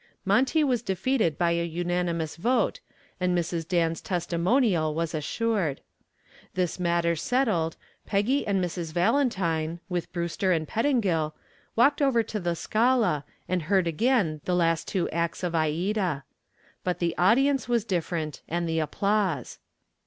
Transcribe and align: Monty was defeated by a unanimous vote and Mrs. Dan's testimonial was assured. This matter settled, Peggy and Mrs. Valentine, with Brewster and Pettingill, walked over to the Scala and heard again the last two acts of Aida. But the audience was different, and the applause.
Monty 0.25 0.63
was 0.63 0.81
defeated 0.81 1.37
by 1.37 1.51
a 1.51 1.63
unanimous 1.63 2.35
vote 2.35 2.79
and 3.19 3.37
Mrs. 3.37 3.67
Dan's 3.67 4.01
testimonial 4.01 4.95
was 4.95 5.13
assured. 5.13 5.79
This 6.55 6.79
matter 6.79 7.15
settled, 7.15 7.77
Peggy 8.07 8.43
and 8.47 8.65
Mrs. 8.65 8.93
Valentine, 8.93 9.79
with 9.89 10.11
Brewster 10.11 10.51
and 10.53 10.67
Pettingill, 10.67 11.35
walked 11.75 12.01
over 12.01 12.23
to 12.23 12.39
the 12.39 12.55
Scala 12.55 13.23
and 13.47 13.61
heard 13.61 13.85
again 13.85 14.41
the 14.45 14.55
last 14.55 14.87
two 14.87 15.07
acts 15.11 15.43
of 15.43 15.53
Aida. 15.53 16.23
But 16.83 16.97
the 16.97 17.15
audience 17.19 17.69
was 17.69 17.85
different, 17.85 18.41
and 18.49 18.67
the 18.67 18.79
applause. 18.79 19.59